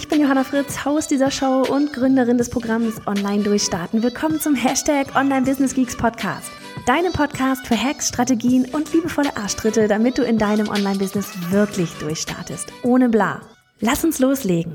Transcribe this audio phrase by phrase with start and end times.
[0.00, 4.02] Ich bin Johanna Fritz, Haus dieser Show und Gründerin des Programms Online Durchstarten.
[4.02, 6.50] Willkommen zum Hashtag Online Business Geeks Podcast.
[6.86, 12.72] Deinem Podcast für Hacks, Strategien und liebevolle Arschtritte, damit du in deinem Online-Business wirklich durchstartest.
[12.82, 13.42] Ohne bla.
[13.80, 14.72] Lass uns loslegen.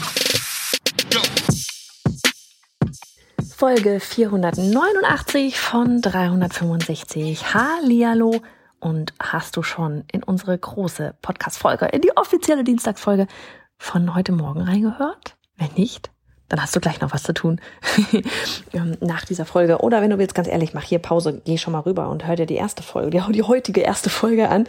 [3.57, 7.51] Folge 489 von 365.
[7.51, 8.41] Hallihallo.
[8.79, 13.25] Und hast du schon in unsere große Podcast-Folge, in die offizielle Dienstagsfolge
[13.77, 15.35] von heute Morgen reingehört?
[15.57, 16.11] Wenn nicht,
[16.49, 17.59] dann hast du gleich noch was zu tun
[18.73, 19.79] ähm, nach dieser Folge.
[19.79, 22.35] Oder wenn du willst, ganz ehrlich, mach hier Pause, geh schon mal rüber und hör
[22.35, 24.67] dir die erste Folge, die, die heutige erste Folge an,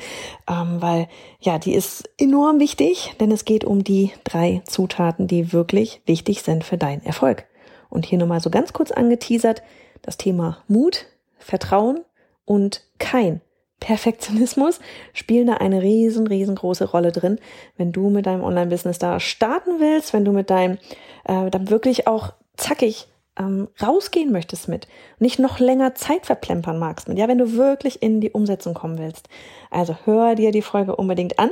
[0.48, 1.08] ähm, weil
[1.40, 6.42] ja, die ist enorm wichtig, denn es geht um die drei Zutaten, die wirklich wichtig
[6.42, 7.44] sind für deinen Erfolg.
[7.88, 9.62] Und hier nochmal so ganz kurz angeteasert,
[10.02, 11.06] das Thema Mut,
[11.38, 12.00] Vertrauen
[12.44, 13.40] und kein
[13.80, 14.80] Perfektionismus
[15.12, 17.38] spielen da eine riesen, riesengroße Rolle drin,
[17.76, 20.78] wenn du mit deinem Online-Business da starten willst, wenn du mit deinem
[21.24, 24.88] äh, dann wirklich auch zackig ähm, rausgehen möchtest mit,
[25.18, 28.98] nicht noch länger Zeit verplempern magst mit, ja, wenn du wirklich in die Umsetzung kommen
[28.98, 29.28] willst.
[29.70, 31.50] Also hör dir die Folge unbedingt an.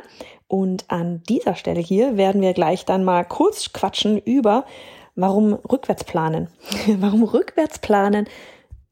[0.49, 4.65] Und an dieser Stelle hier werden wir gleich dann mal kurz quatschen über,
[5.15, 6.49] warum rückwärts planen,
[6.99, 8.27] warum rückwärts planen,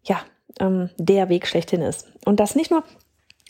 [0.03, 0.21] ja,
[0.61, 2.09] ähm, der Weg schlechthin ist.
[2.25, 2.85] Und das nicht nur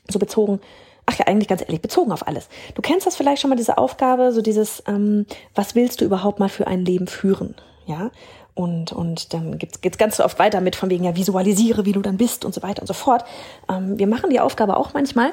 [0.08, 0.60] so bezogen,
[1.06, 2.48] ach ja, eigentlich ganz ehrlich, bezogen auf alles.
[2.74, 6.38] Du kennst das vielleicht schon mal, diese Aufgabe, so dieses, ähm, was willst du überhaupt
[6.38, 7.54] mal für ein Leben führen?
[7.86, 8.10] Ja,
[8.54, 11.92] und, und dann geht's geht's ganz so oft weiter mit von wegen, ja, visualisiere, wie
[11.92, 13.24] du dann bist und so weiter und so fort.
[13.68, 15.32] Ähm, wir machen die Aufgabe auch manchmal.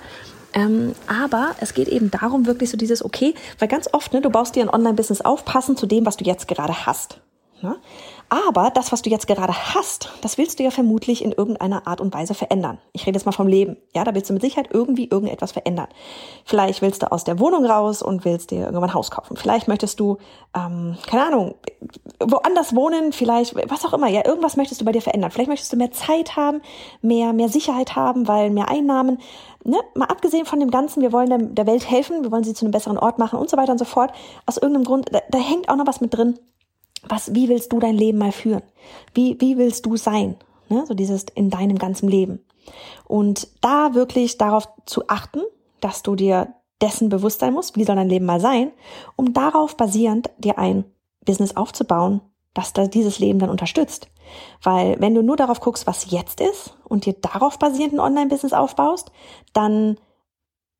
[0.53, 4.31] Ähm, aber es geht eben darum, wirklich so dieses, okay, weil ganz oft, ne, du
[4.31, 7.19] baust dir ein Online-Business auf, passend zu dem, was du jetzt gerade hast.
[7.61, 7.75] Ne?
[8.29, 11.99] Aber das, was du jetzt gerade hast, das willst du ja vermutlich in irgendeiner Art
[11.99, 12.77] und Weise verändern.
[12.93, 13.77] Ich rede jetzt mal vom Leben.
[13.95, 15.87] Ja, da willst du mit Sicherheit irgendwie irgendetwas verändern.
[16.45, 19.35] Vielleicht willst du aus der Wohnung raus und willst dir irgendwann ein Haus kaufen.
[19.35, 20.17] Vielleicht möchtest du,
[20.55, 21.55] ähm, keine Ahnung,
[22.19, 24.07] woanders wohnen, vielleicht, was auch immer.
[24.07, 25.31] Ja, irgendwas möchtest du bei dir verändern.
[25.31, 26.61] Vielleicht möchtest du mehr Zeit haben,
[27.01, 29.19] mehr, mehr Sicherheit haben, weil mehr Einnahmen.
[29.63, 29.77] Ne?
[29.95, 32.71] Mal abgesehen von dem Ganzen, wir wollen der, Welt helfen, wir wollen sie zu einem
[32.71, 34.11] besseren Ort machen und so weiter und so fort.
[34.45, 36.37] Aus irgendeinem Grund, da, da hängt auch noch was mit drin
[37.07, 38.63] was, wie willst du dein Leben mal führen?
[39.13, 40.35] Wie, wie willst du sein?
[40.69, 40.85] Ne?
[40.87, 42.45] So dieses in deinem ganzen Leben.
[43.05, 45.41] Und da wirklich darauf zu achten,
[45.81, 48.71] dass du dir dessen bewusst sein musst, wie soll dein Leben mal sein,
[49.15, 50.85] um darauf basierend dir ein
[51.25, 52.21] Business aufzubauen,
[52.53, 54.07] das da dieses Leben dann unterstützt.
[54.61, 58.53] Weil wenn du nur darauf guckst, was jetzt ist und dir darauf basierend ein Online-Business
[58.53, 59.11] aufbaust,
[59.53, 59.97] dann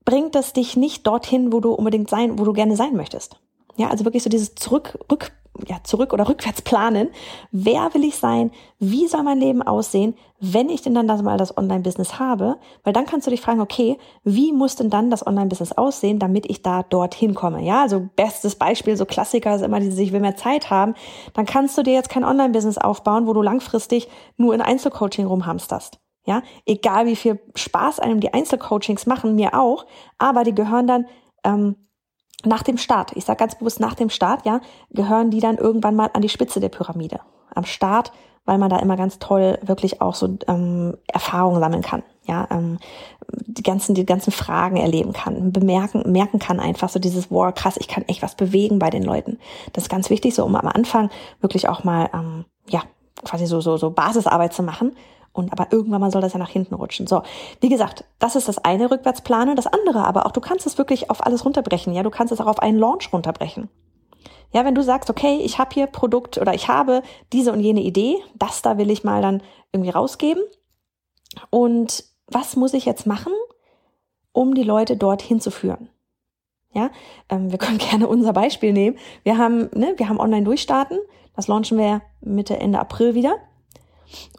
[0.06, 3.40] bringt es dich nicht dorthin, wo du unbedingt sein, wo du gerne sein möchtest.
[3.76, 5.32] Ja, also wirklich so dieses zurück, rück,
[5.68, 7.10] ja, zurück oder rückwärts planen.
[7.52, 8.52] Wer will ich sein?
[8.80, 12.58] Wie soll mein Leben aussehen, wenn ich denn dann das mal das Online-Business habe?
[12.84, 16.50] Weil dann kannst du dich fragen, okay, wie muss denn dann das Online-Business aussehen, damit
[16.50, 17.64] ich da dorthin komme?
[17.64, 20.94] Ja, also bestes Beispiel, so Klassiker ist immer diese, ich will mehr Zeit haben.
[21.34, 24.08] Dann kannst du dir jetzt kein Online-Business aufbauen, wo du langfristig
[24.38, 26.00] nur in Einzelcoaching rumhamsterst.
[26.26, 29.86] Ja, egal wie viel Spaß einem die Einzelcoachings machen, mir auch,
[30.18, 31.06] aber die gehören dann
[31.44, 31.76] ähm,
[32.46, 34.62] nach dem Start, ich sage ganz bewusst nach dem Start, ja,
[34.92, 37.20] gehören die dann irgendwann mal an die Spitze der Pyramide.
[37.54, 38.12] Am Start,
[38.46, 42.78] weil man da immer ganz toll wirklich auch so ähm, Erfahrungen sammeln kann, ja, ähm,
[43.46, 47.78] die ganzen die ganzen Fragen erleben kann, bemerken merken kann einfach so dieses wow krass,
[47.78, 49.38] ich kann echt was bewegen bei den Leuten.
[49.74, 51.10] Das ist ganz wichtig, so um am Anfang
[51.42, 52.84] wirklich auch mal ähm, ja
[53.24, 54.96] quasi so so so Basisarbeit zu machen
[55.34, 57.08] und aber irgendwann mal soll das ja nach hinten rutschen.
[57.08, 57.22] So,
[57.62, 59.56] wie gesagt, das ist das eine Rückwärtsplanen.
[59.56, 61.94] Das andere aber auch, du kannst es wirklich auf alles runterbrechen.
[61.94, 63.70] Ja, du kannst es auch auf einen Launch runterbrechen.
[64.52, 67.82] Ja, wenn du sagst, okay, ich habe hier Produkt oder ich habe diese und jene
[67.82, 70.42] Idee, das da will ich mal dann irgendwie rausgeben.
[71.52, 73.34] Und was muss ich jetzt machen,
[74.32, 75.90] um die Leute dorthin zu führen?
[76.74, 76.90] Ja,
[77.30, 78.98] ähm, wir können gerne unser Beispiel nehmen.
[79.24, 80.98] Wir haben, ne, wir haben online durchstarten.
[81.36, 83.38] Das launchen wir Mitte, Ende April wieder.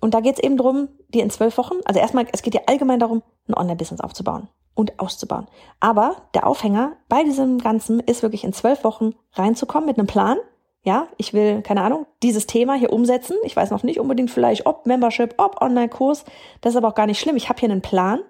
[0.00, 2.68] Und da geht es eben darum, dir in zwölf Wochen, also erstmal, es geht dir
[2.68, 5.46] allgemein darum, ein Online-Business aufzubauen und auszubauen.
[5.78, 10.38] Aber der Aufhänger bei diesem Ganzen ist wirklich in zwölf Wochen reinzukommen mit einem Plan.
[10.82, 13.36] Ja, ich will, keine Ahnung, dieses Thema hier umsetzen.
[13.44, 16.24] Ich weiß noch nicht unbedingt vielleicht, ob Membership, ob Online-Kurs.
[16.62, 17.36] Das ist aber auch gar nicht schlimm.
[17.36, 18.20] Ich habe hier einen Plan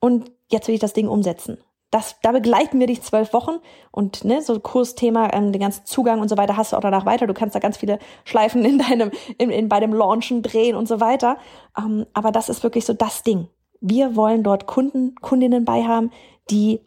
[0.00, 1.58] und jetzt will ich das Ding umsetzen.
[1.90, 3.58] Das, da begleiten wir dich zwölf Wochen
[3.92, 7.06] und ne, so Kursthema, ähm, den ganzen Zugang und so weiter hast du auch danach
[7.06, 7.26] weiter.
[7.26, 10.88] Du kannst da ganz viele Schleifen in deinem, in, in, bei dem Launchen drehen und
[10.88, 11.38] so weiter.
[11.78, 13.48] Ähm, aber das ist wirklich so das Ding.
[13.80, 16.10] Wir wollen dort Kunden, Kundinnen bei haben,
[16.50, 16.80] die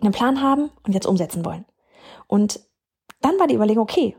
[0.00, 1.64] einen Plan haben und jetzt umsetzen wollen.
[2.26, 2.60] Und
[3.20, 4.16] dann war die Überlegung, okay,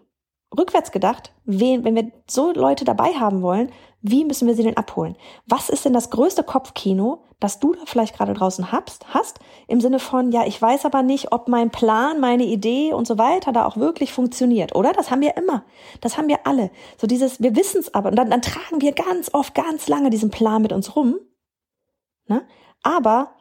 [0.58, 3.72] rückwärts gedacht, wen, wenn wir so Leute dabei haben wollen,
[4.02, 5.16] wie müssen wir sie denn abholen?
[5.46, 9.80] Was ist denn das größte Kopfkino, das du da vielleicht gerade draußen hast, hast, im
[9.80, 13.52] Sinne von, ja, ich weiß aber nicht, ob mein Plan, meine Idee und so weiter
[13.52, 14.92] da auch wirklich funktioniert, oder?
[14.92, 15.64] Das haben wir immer.
[16.02, 16.72] Das haben wir alle.
[16.98, 18.10] So dieses, wir wissen es aber.
[18.10, 21.20] Und dann, dann tragen wir ganz oft, ganz lange diesen Plan mit uns rum.
[22.28, 22.44] Ne?
[22.82, 23.36] Aber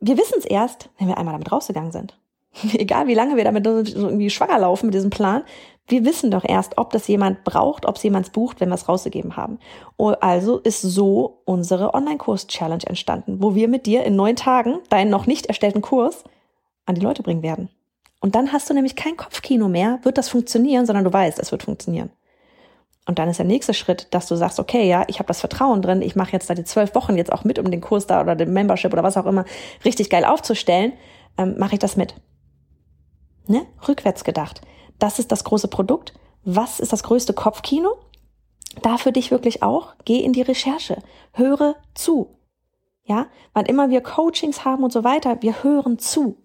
[0.00, 2.18] wir wissen es erst, wenn wir einmal damit rausgegangen sind.
[2.72, 5.42] Egal wie lange wir damit irgendwie schwanger laufen mit diesem Plan,
[5.88, 8.88] wir wissen doch erst, ob das jemand braucht, ob es jemand bucht, wenn wir es
[8.88, 9.58] rausgegeben haben.
[9.96, 15.26] Also ist so unsere Online-Kurs-Challenge entstanden, wo wir mit dir in neun Tagen deinen noch
[15.26, 16.24] nicht erstellten Kurs
[16.84, 17.70] an die Leute bringen werden.
[18.20, 21.52] Und dann hast du nämlich kein Kopfkino mehr, wird das funktionieren, sondern du weißt, es
[21.52, 22.10] wird funktionieren.
[23.06, 25.80] Und dann ist der nächste Schritt, dass du sagst, okay, ja, ich habe das Vertrauen
[25.80, 28.20] drin, ich mache jetzt da die zwölf Wochen jetzt auch mit, um den Kurs da
[28.20, 29.46] oder den Membership oder was auch immer
[29.84, 30.92] richtig geil aufzustellen,
[31.38, 32.14] ähm, mache ich das mit.
[33.46, 33.64] Ne?
[33.88, 34.60] Rückwärts gedacht.
[34.98, 36.14] Das ist das große Produkt.
[36.44, 37.96] Was ist das größte Kopfkino?
[38.82, 41.02] Da für dich wirklich auch, geh in die Recherche,
[41.32, 42.34] höre zu.
[43.04, 46.36] Ja, wann immer wir Coachings haben und so weiter, wir hören zu.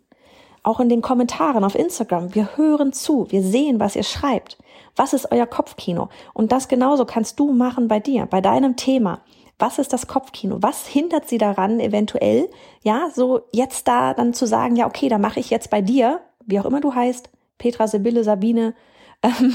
[0.63, 4.57] Auch in den Kommentaren auf Instagram, wir hören zu, wir sehen, was ihr schreibt.
[4.95, 6.07] Was ist euer Kopfkino?
[6.33, 9.21] Und das genauso kannst du machen bei dir, bei deinem Thema.
[9.59, 10.57] Was ist das Kopfkino?
[10.61, 12.49] Was hindert sie daran, eventuell,
[12.81, 16.21] ja, so jetzt da dann zu sagen, ja, okay, da mache ich jetzt bei dir,
[16.45, 17.29] wie auch immer du heißt,
[17.63, 18.75] Petra, Sibylle, Sabine,
[19.23, 19.53] ähm,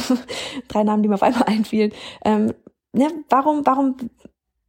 [0.66, 1.92] drei Namen, die mir auf einmal einfielen.
[2.24, 2.54] Ähm,
[2.94, 3.96] ne, warum, warum,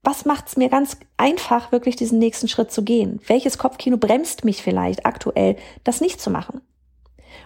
[0.03, 3.21] was macht's mir ganz einfach, wirklich diesen nächsten Schritt zu gehen?
[3.27, 5.55] Welches Kopfkino bremst mich vielleicht aktuell,
[5.85, 6.61] das nicht zu machen?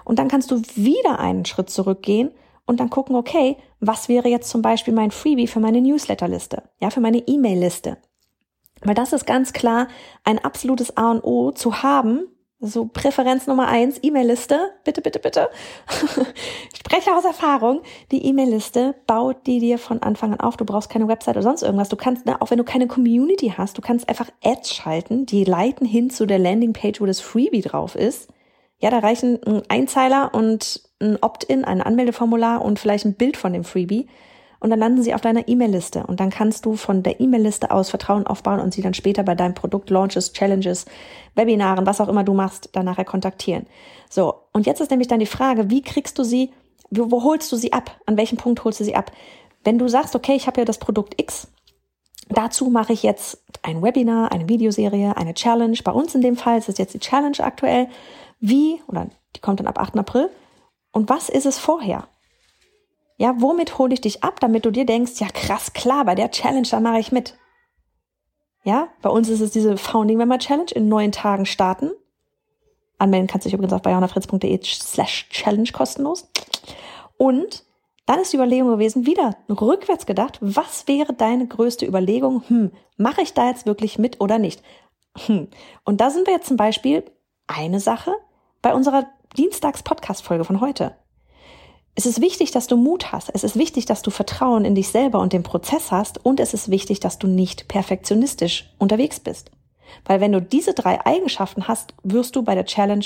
[0.04, 2.32] Und dann kannst du wieder einen Schritt zurückgehen
[2.66, 6.90] und dann gucken, okay, was wäre jetzt zum Beispiel mein Freebie für meine Newsletterliste, ja,
[6.90, 7.98] für meine E-Mail-Liste?
[8.82, 9.88] Weil das ist ganz klar
[10.24, 12.28] ein absolutes A und O zu haben,
[12.64, 14.72] so Präferenz Nummer eins, E-Mail-Liste.
[14.84, 15.50] Bitte, bitte, bitte.
[16.72, 17.82] ich spreche aus Erfahrung.
[18.12, 20.58] Die E-Mail-Liste baut die dir von Anfang an auf.
[20.58, 21.90] Du brauchst keine Website oder sonst irgendwas.
[21.90, 25.44] Du kannst, ne, auch wenn du keine Community hast, du kannst einfach Ads schalten, die
[25.44, 28.30] leiten hin zu der Landingpage, wo das Freebie drauf ist.
[28.80, 33.54] Ja, da reichen ein Einzeiler und ein Opt-in, ein Anmeldeformular und vielleicht ein Bild von
[33.54, 34.08] dem Freebie
[34.64, 37.90] und dann landen sie auf deiner E-Mail-Liste und dann kannst du von der E-Mail-Liste aus
[37.90, 40.86] Vertrauen aufbauen und sie dann später bei deinem Produkt Launches, Challenges,
[41.36, 43.68] Webinaren, was auch immer du machst, dann nachher kontaktieren.
[44.10, 46.52] So, und jetzt ist nämlich dann die Frage, wie kriegst du sie,
[46.90, 48.00] wo, wo holst du sie ab?
[48.06, 49.12] An welchem Punkt holst du sie ab?
[49.66, 51.50] Wenn du sagst, okay, ich habe ja das Produkt X,
[52.30, 55.78] dazu mache ich jetzt ein Webinar, eine Videoserie, eine Challenge.
[55.84, 57.90] Bei uns in dem Fall ist es jetzt die Challenge aktuell.
[58.40, 59.98] Wie, oder die kommt dann ab 8.
[59.98, 60.30] April.
[60.94, 62.08] Und was ist es vorher?
[63.18, 66.32] Ja, womit hole ich dich ab, damit du dir denkst, ja krass, klar, bei der
[66.32, 67.38] Challenge, da mache ich mit.
[68.64, 71.92] Ja, bei uns ist es diese Founding Member Challenge in neun Tagen starten.
[72.98, 76.30] Anmelden kannst du dich übrigens auf bayonafritz.de slash challenge kostenlos.
[77.18, 77.66] Und
[78.06, 82.44] dann ist die Überlegung gewesen, wieder rückwärts gedacht, was wäre deine größte Überlegung?
[82.48, 84.62] Hm, mache ich da jetzt wirklich mit oder nicht?
[85.26, 85.50] Hm.
[85.84, 87.04] Und da sind wir jetzt zum Beispiel
[87.48, 88.14] eine Sache
[88.62, 89.08] bei unserer
[89.38, 90.96] Dienstags-Podcast-Folge von heute.
[91.96, 93.30] Es ist wichtig, dass du Mut hast.
[93.34, 96.26] Es ist wichtig, dass du Vertrauen in dich selber und den Prozess hast.
[96.26, 99.52] Und es ist wichtig, dass du nicht perfektionistisch unterwegs bist.
[100.06, 103.06] Weil wenn du diese drei Eigenschaften hast, wirst du bei der Challenge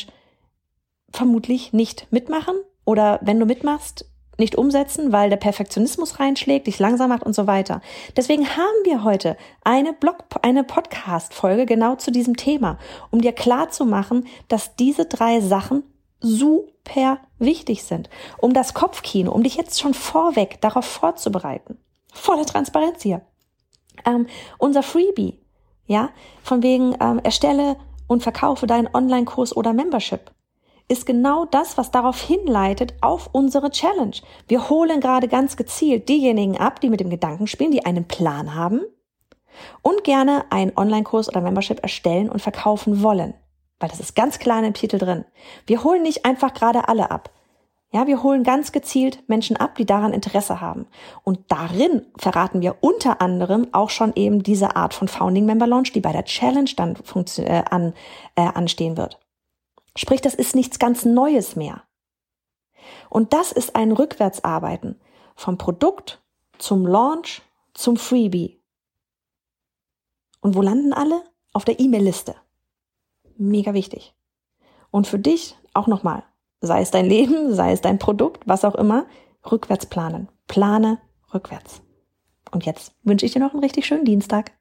[1.12, 4.06] vermutlich nicht mitmachen oder wenn du mitmachst,
[4.38, 7.82] nicht umsetzen, weil der Perfektionismus reinschlägt, dich langsam macht und so weiter.
[8.16, 12.78] Deswegen haben wir heute eine Blog, eine Podcast-Folge genau zu diesem Thema,
[13.10, 15.84] um dir klar zu machen, dass diese drei Sachen
[16.20, 18.10] super wichtig sind,
[18.40, 21.78] um das Kopfkino, um dich jetzt schon vorweg darauf vorzubereiten.
[22.12, 23.22] Volle Transparenz hier.
[24.06, 25.40] Ähm, unser Freebie,
[25.86, 26.10] ja,
[26.44, 30.32] von wegen ähm, erstelle und verkaufe deinen Online-Kurs oder Membership,
[30.88, 34.16] ist genau das, was darauf hinleitet auf unsere Challenge.
[34.48, 38.56] Wir holen gerade ganz gezielt diejenigen ab, die mit dem Gedanken spielen, die einen Plan
[38.56, 38.82] haben
[39.82, 43.34] und gerne einen Online-Kurs oder Membership erstellen und verkaufen wollen.
[43.80, 45.26] Weil das ist ganz klar in dem Titel drin.
[45.66, 47.32] Wir holen nicht einfach gerade alle ab.
[47.92, 50.88] Ja, wir holen ganz gezielt Menschen ab, die daran Interesse haben.
[51.24, 55.94] Und darin verraten wir unter anderem auch schon eben diese Art von Founding Member Launch,
[55.94, 56.98] die bei der Challenge dann
[57.38, 57.94] äh, an,
[58.36, 59.20] äh, anstehen wird.
[59.96, 61.84] Sprich, das ist nichts ganz Neues mehr.
[63.10, 65.00] Und das ist ein Rückwärtsarbeiten
[65.36, 66.22] vom Produkt
[66.58, 67.42] zum Launch
[67.74, 68.62] zum Freebie.
[70.42, 71.24] Und wo landen alle?
[71.54, 72.36] Auf der E-Mail-Liste
[73.38, 74.14] mega wichtig.
[74.92, 76.24] und für dich auch nochmal,
[76.62, 79.06] sei es dein Leben, sei es dein Produkt, was auch immer,
[79.52, 80.30] rückwärts planen.
[80.48, 81.00] Plane
[81.34, 81.82] rückwärts.
[82.52, 84.52] Und jetzt wünsche ich dir noch einen richtig schönen Dienstag.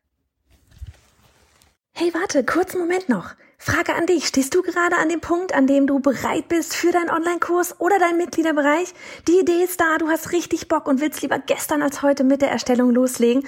[1.92, 3.30] Hey, warte, kurzen Moment noch.
[3.59, 4.26] Frage an dich.
[4.26, 7.99] Stehst du gerade an dem Punkt, an dem du bereit bist für deinen Online-Kurs oder
[7.99, 8.92] deinen Mitgliederbereich?
[9.28, 12.42] Die Idee ist da, du hast richtig Bock und willst lieber gestern als heute mit
[12.42, 13.47] der Erstellung loslegen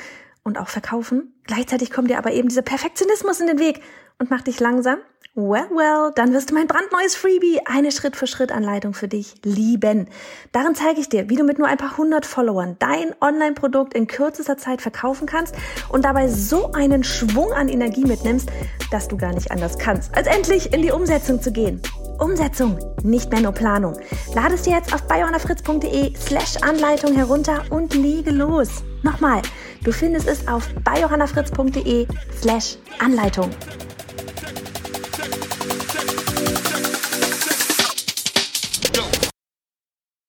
[0.49, 1.33] und auch verkaufen.
[1.45, 3.81] Gleichzeitig kommt dir aber eben dieser Perfektionismus in den Weg
[4.19, 4.99] und macht dich langsam
[5.41, 10.09] Well, well, dann wirst du mein brandneues Freebie, eine Schritt-für-Schritt-Anleitung für dich lieben.
[10.51, 14.09] Darin zeige ich dir, wie du mit nur ein paar hundert Followern dein Online-Produkt in
[14.09, 15.55] kürzester Zeit verkaufen kannst
[15.91, 18.51] und dabei so einen Schwung an Energie mitnimmst,
[18.91, 21.81] dass du gar nicht anders kannst, als endlich in die Umsetzung zu gehen.
[22.19, 23.97] Umsetzung, nicht mehr nur Planung.
[24.35, 28.83] Lade es dir jetzt auf bayonafritz.de slash Anleitung herunter und lege los.
[29.05, 29.43] Nochmal,
[29.85, 32.07] du findest es auf bayjohannafritz.de
[32.41, 33.51] slash Anleitung.